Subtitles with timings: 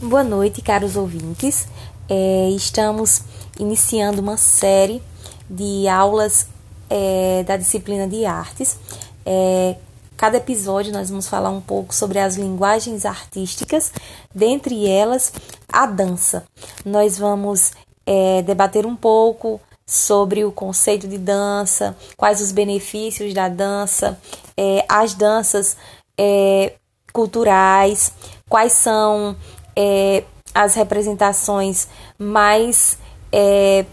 [0.00, 1.66] Boa noite, caros ouvintes.
[2.08, 3.20] É, estamos
[3.58, 5.02] iniciando uma série
[5.50, 6.46] de aulas
[6.88, 8.78] é, da disciplina de artes.
[9.26, 9.74] É,
[10.16, 13.92] cada episódio nós vamos falar um pouco sobre as linguagens artísticas,
[14.32, 15.32] dentre elas
[15.68, 16.44] a dança.
[16.84, 17.72] Nós vamos
[18.06, 24.16] é, debater um pouco sobre o conceito de dança, quais os benefícios da dança,
[24.56, 25.76] é, as danças
[26.16, 26.74] é,
[27.12, 28.12] culturais,
[28.48, 29.36] quais são
[29.78, 31.86] é, as representações
[32.18, 32.98] mais
[33.30, 33.84] é,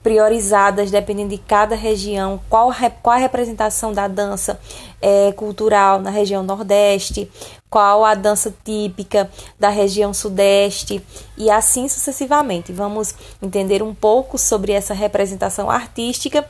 [0.00, 4.60] priorizadas, dependendo de cada região, qual, qual a representação da dança
[5.02, 7.28] é, cultural na região Nordeste,
[7.68, 11.04] qual a dança típica da região Sudeste
[11.36, 12.72] e assim sucessivamente.
[12.72, 13.12] Vamos
[13.42, 16.46] entender um pouco sobre essa representação artística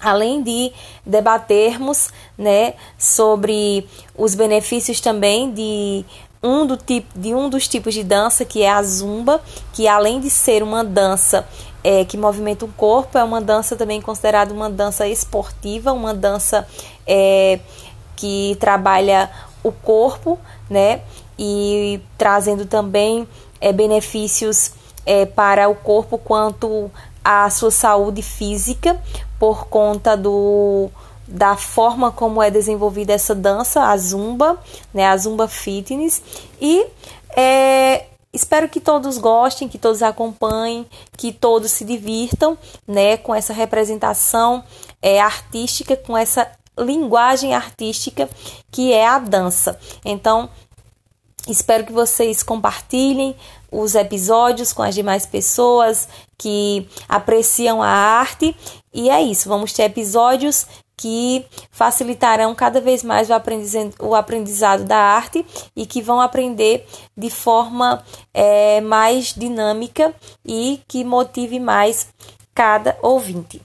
[0.00, 0.72] além de
[1.04, 6.04] debatermos né, sobre os benefícios também de
[6.42, 9.40] um, do tipo, de um dos tipos de dança, que é a zumba,
[9.72, 11.46] que além de ser uma dança
[11.82, 16.66] é, que movimenta o corpo, é uma dança também considerada uma dança esportiva, uma dança
[17.06, 17.60] é,
[18.16, 19.30] que trabalha
[19.62, 21.02] o corpo, né?
[21.38, 23.28] E trazendo também
[23.60, 24.72] é, benefícios
[25.04, 26.90] é, para o corpo quanto
[27.24, 29.00] à sua saúde física,
[29.38, 30.90] por conta do
[31.26, 34.58] da forma como é desenvolvida essa dança, a zumba,
[34.94, 36.22] né, a zumba fitness
[36.60, 36.86] e
[37.36, 43.52] é, espero que todos gostem, que todos acompanhem, que todos se divirtam, né, com essa
[43.52, 44.62] representação
[45.02, 48.28] é, artística, com essa linguagem artística
[48.70, 49.78] que é a dança.
[50.04, 50.50] Então,
[51.48, 53.34] espero que vocês compartilhem
[53.70, 58.54] os episódios com as demais pessoas que apreciam a arte.
[58.92, 60.66] E é isso, vamos ter episódios
[60.98, 65.44] que facilitarão cada vez mais o aprendizado da arte
[65.74, 68.02] e que vão aprender de forma
[68.32, 72.08] é, mais dinâmica e que motive mais
[72.54, 73.60] cada ouvinte.